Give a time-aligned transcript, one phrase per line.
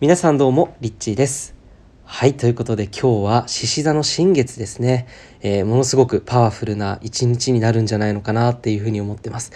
[0.00, 1.54] 皆さんどうも、リッチーです。
[2.02, 5.06] はい、ということで今日は獅子座の新月ですね。
[5.40, 9.52] えーものすごくパワフルな一日になるんじゃないのかなっていうふうに思ってます。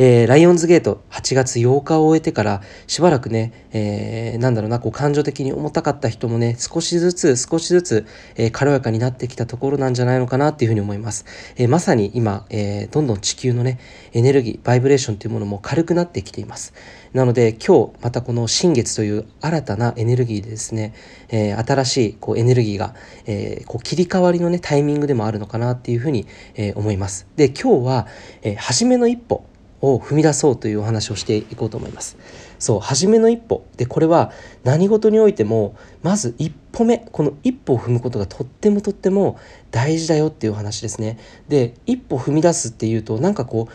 [0.00, 8.06] えーライオンズゲート8月8日を終えてからしばらくね、えーなんだろうな、こう感情的に重たかった人もね、少しずつ少しずつ、
[8.36, 11.24] えー軽やかになってきたところなんじゃないのかなっていうふうに思います。
[11.56, 13.80] えーまさに今、えーどんどん地球のね、
[14.12, 16.74] エネルギー、バイブレーションというものも軽くなってきています。
[17.12, 20.94] なので今日またこの新月という新たなエネルギーでですね、
[21.28, 22.94] えー新しいこうエネルギーが、
[23.26, 27.26] えーこう切り替わりのねタイミングでもあるのかなっていうふうに、えー思います。
[27.34, 28.06] で今日は、
[28.42, 29.47] えー初めの一歩
[29.80, 32.16] を踏み出そうというお話をしていこうと思います。
[32.58, 34.32] そう初めの一歩でこれは
[34.64, 39.38] 何事においてもまず一歩目この一歩を踏むことがとってもとっても
[39.70, 41.18] 大事だよっていうお話ですね。
[41.48, 43.72] で一歩踏み出すっていうとなんかこう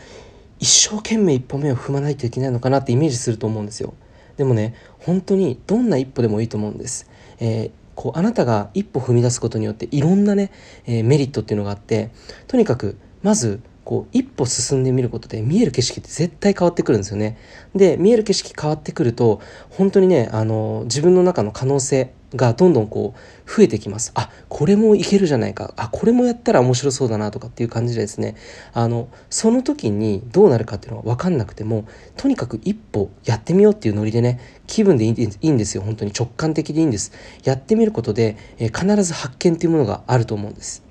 [0.58, 3.94] 一生懸命一歩目を踏まないといけないのかなってイメージすると思うんですよ。
[4.36, 7.08] でもね本当にどんな一歩でもいいと思うんです。
[7.40, 10.50] えーこうあなたが一歩踏み出すことによっていろんなね、
[10.84, 12.10] えーメリットっていうのがあって
[12.48, 17.36] とにかくまずこう一歩進んでみることで見える景色って絶対変わってくるんですよね。
[17.74, 24.12] で見える景色変わってくると本当にねあの自分の中の可能性がどんどんこう増えてきます。
[24.14, 28.36] あこれもいけるじゃないかあこれもやったら面白そうだなとかっていう感じでですね
[28.72, 35.08] あのその時にどうなるかっていうのは分かんなくてもとにかく一歩やってみようっていうノリでね気分でい
[35.40, 37.12] いんですよ本当に直感的でいいんです。
[37.44, 40.82] やってみることで、えー必ず発見っていうものがあると思うんです。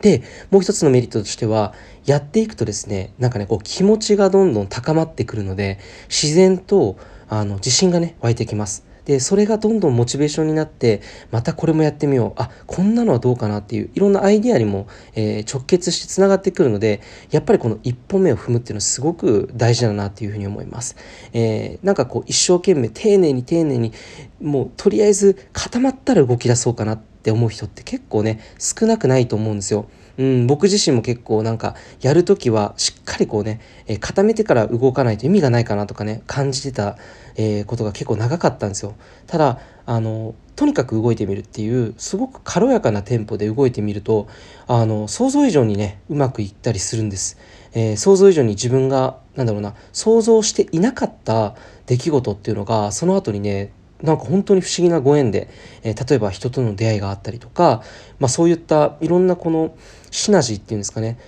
[0.00, 1.74] でもう一つのメリットとしては
[2.06, 6.96] やっていくとですねなんかねこう気持ちがどんどん高まってくるので自然と
[7.28, 8.90] あの自信がね湧いてきます。
[9.04, 20.96] でそれがどんどんモチベーションになってまたこれもやってみようあこんなのはどうかなっていういろんなアイディアにも、えー直結してつながってくるのでやっぱりこの一歩目を踏むっていうのはすごく大事だなっていうふうに思います。
[21.32, 23.92] えーなんかこう一生懸命丁寧に丁寧に
[24.40, 29.86] もうとりあえず固まったら動き出そうかなってって思う人って結構ね少なくないと思うんですよ。
[30.18, 36.96] うん、僕自身も結構なんかやるときはしっかりこうね、えー固めてから動かないと意味がないかなとかね感じてた、
[37.36, 38.94] えーことが結構長かったんですよ。
[39.26, 44.28] ただあのとにかく動いてみるっていうすごく軽やかなテンポで動いてみると
[44.66, 47.38] あの想像以上にねうまくいったりするんです。
[47.72, 51.54] えー想像以上に自分がなんだろうな想像していなかった
[51.86, 53.72] 出来事っていうのがその後にね
[54.02, 55.48] なんか本当に不思議なご縁で、
[55.82, 57.82] えー例えば人との出会いがあったりとか、
[58.18, 59.74] まあ、そういったいろんなこの
[60.10, 61.18] シナジーっていうんですかね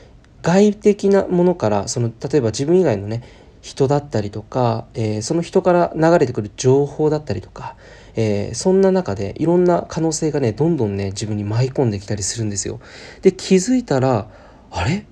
[0.42, 3.22] 外的なものからその例えば自分以外のね
[3.60, 7.76] 人だったりとか、えーその人から流れてくる情報だったりとか、
[8.16, 12.80] えーそんな中でいろんな可能性がねどんどんね自分に舞い込んできたりするんですよ。
[13.20, 14.28] で気づいたら
[14.70, 15.06] あれ？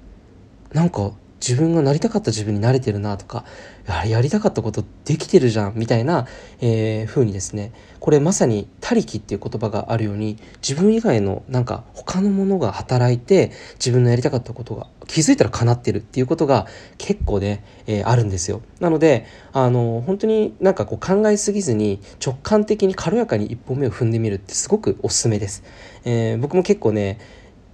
[0.73, 3.45] なんか自分がなりたかった自分になれてるなとか
[3.87, 6.27] ややりたかったことできてるじゃんみたいな、
[6.61, 10.37] えー風にですねこれまさに「他力」っていう言葉があるように
[10.67, 16.67] 自分以外のなんか他のものが働いて自分のやりたかったことが気づいたら叶ってるっていうことが
[16.99, 18.63] 結構ね、えーあるんですよ。
[18.81, 25.63] なのであの本当になんかこう考えすぎずに直感的に軽やかに一歩目を踏んでみるってすごくおすすめです。
[26.05, 27.19] えー僕も結構ね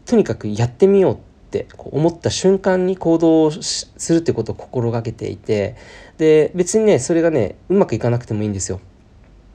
[0.06, 1.19] とにかくやってみよう
[1.65, 5.77] って思った瞬間に行動しするってことを心がけていて
[6.19, 8.81] で別にねそれがねうまくいかなくてもいいんですよ。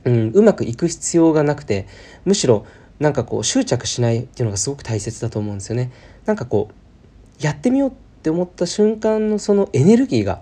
[0.03, 1.87] うん、うまくいく必要がなくて
[2.25, 2.65] むしろ
[2.99, 5.91] なんかこう執着しないっていうのがすごく大切だと思うんですよね。
[6.25, 10.41] なんかこうやってみようって思った瞬間のそのエネルギーが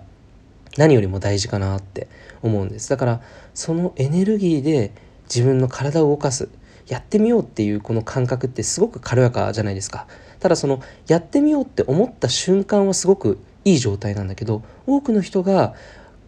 [0.76, 2.08] 何よりも大事かなって
[2.42, 3.20] 思うんですだから
[3.54, 4.92] そのエネルギーで
[5.24, 6.48] 自分の体を動かす
[6.86, 10.06] やってみようっていうこの感覚ってすごく軽やかじゃないですか
[10.40, 15.74] ただそのやってみようって思った瞬間はすごくいい状態なんだけど多くの人が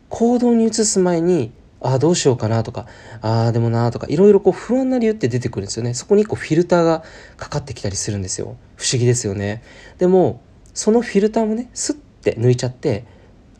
[0.08, 2.86] 行動に移す前にああどうしようかなとか
[3.22, 5.94] ああでもなとかいろいろこう不安な理由って出てくるんですよね。
[5.94, 7.02] そこに一個フィルターが
[7.36, 8.56] かかってきたりするんですよ。
[8.76, 9.62] 不思議ですよね。
[9.98, 10.40] でも
[10.74, 13.04] そのフィルターもねスッて抜いちゃって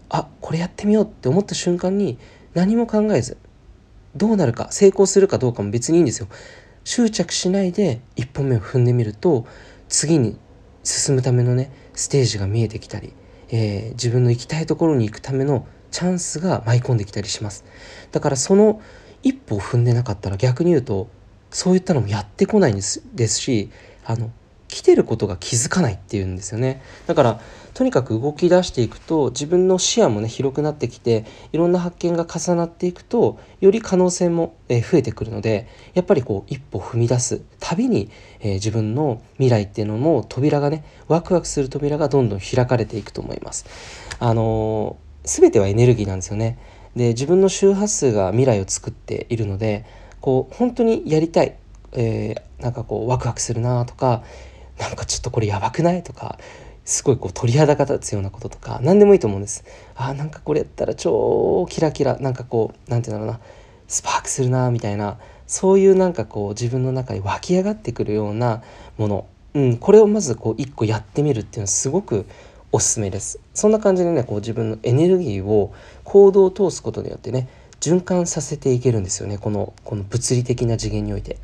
[0.09, 2.19] あこれやってみようって思った瞬間に
[2.55, 3.39] 何も考えず
[4.15, 6.29] どうなるか成功するかどうかも別にいいんですよ。
[6.85, 9.47] 執着しないで一歩目を踏んでみると
[9.89, 10.37] 次に
[10.83, 13.13] 進むためのねステージが見えてきたり、
[13.51, 17.65] えー自分の行きたいところに行くためのチャンスが舞い込んできたりします。
[18.11, 18.81] だからその
[19.23, 21.09] 一歩を踏んでなかったら逆に言うと
[21.51, 23.71] そういったのもやってこないんですですし
[24.05, 24.31] あの
[24.73, 27.41] 来てることが気づかないっていうんですよねだから
[27.75, 38.11] とにかく動き出していくと自分の視野もね広くなってきていろんな発見が重なっていくとより可能性も、増えてくるのでやっぱりこう一歩踏み出すたびに、
[38.41, 43.67] えー自分の未来っていうのも扉がねワクワクする扉がどんどん開かれていくと思います。
[44.19, 46.59] あのー全てはエネルギーなんですよね。
[46.97, 49.85] で自分の周波数が未来を作っているので
[50.21, 51.57] こう本当にやりたい、
[51.93, 54.25] えー、なんかこうワクワクするなとか
[54.79, 56.03] なんかちょっとこれやばくない？
[56.03, 56.39] とか
[56.85, 59.65] すごいこう鳥肌が立つようなこととか何でもいいと思うんです。
[59.95, 63.45] あなんかこれやったら超キラキラなんかこう何て言うんだろうな
[63.87, 68.63] スパークするなみたいなそういうなんかこう自分の中に湧き上がってくるような
[68.97, 72.27] もの、うん、これをまずこう一個やってみるっていうのはすごく
[72.73, 73.39] おすすめです。
[73.55, 75.75] そんな感じでねこう自分のエネルギーを
[76.05, 77.49] 行動を通すことによってね
[77.81, 79.39] 循環させていけるんですよね。
[79.39, 81.39] このこの物理的な次元において。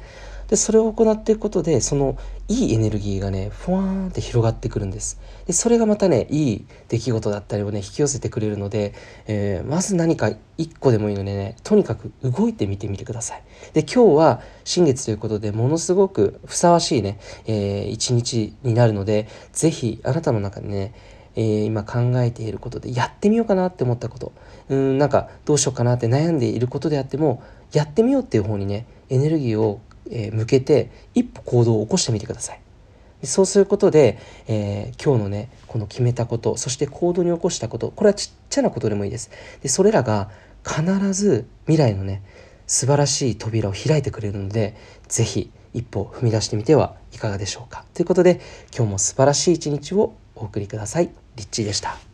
[0.48, 2.16] でそれを行っていくことでその
[2.48, 5.20] いいエネルギーがねふわーんって広がってくるんです。
[5.46, 8.94] でそれがまたねいい出来事だったりをね引き寄せてくれるので、
[9.26, 13.42] えー、まず何か一個でもいいのでねとにかく動いてみてみてください。
[13.74, 20.94] で今日は新月ということでものすごくふさわしいね、えー、一日になるので是非あなたの中でね
[21.36, 24.32] えー、今考えていることでやってみようかなって思ったこと。
[24.70, 27.42] うんなんかどうしようかなって悩んでいることであっても
[27.72, 32.60] やってみようっていう方にねエネルギーをえ向けて一歩行動を起こしてみてください。
[33.24, 39.30] そうすることで、えー、今日のねこの決めたことそして行動に起こしたことこれはちっちゃなことでもいいです。
[39.62, 40.30] でそれらが
[40.64, 42.22] 必ず未来のね
[42.66, 44.76] 素晴らしい扉を開いてくれるので
[45.08, 47.84] 是非一歩踏み出してみてはいかがでしょうか。
[47.94, 48.40] ということで
[48.76, 51.10] 今日も素晴らしい一日をお送りください。
[51.36, 52.07] リッチーでした。